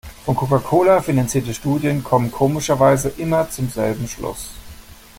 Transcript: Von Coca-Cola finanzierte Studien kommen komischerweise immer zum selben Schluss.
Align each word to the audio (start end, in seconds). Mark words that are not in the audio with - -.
Von 0.25 0.35
Coca-Cola 0.35 1.03
finanzierte 1.03 1.53
Studien 1.53 2.03
kommen 2.03 2.31
komischerweise 2.31 3.09
immer 3.17 3.51
zum 3.51 3.69
selben 3.69 4.07
Schluss. 4.07 4.49